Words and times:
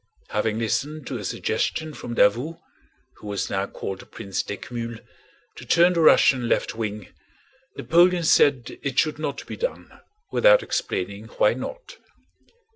Having 0.29 0.57
listened 0.57 1.05
to 1.05 1.19
a 1.19 1.23
suggestion 1.23 1.93
from 1.93 2.15
Davout, 2.15 2.57
who 3.17 3.27
was 3.27 3.51
now 3.51 3.67
called 3.67 4.09
Prince 4.09 4.41
d'Eckmühl, 4.41 4.99
to 5.57 5.63
turn 5.67 5.93
the 5.93 6.01
Russian 6.01 6.49
left 6.49 6.73
wing, 6.73 7.09
Napoleon 7.77 8.23
said 8.23 8.79
it 8.81 8.97
should 8.97 9.19
not 9.19 9.45
be 9.45 9.55
done, 9.55 9.91
without 10.31 10.63
explaining 10.63 11.25
why 11.25 11.53
not. 11.53 11.97